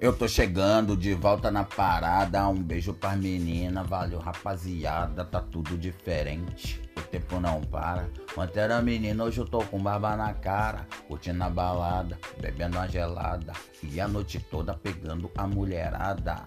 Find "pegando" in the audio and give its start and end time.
14.72-15.30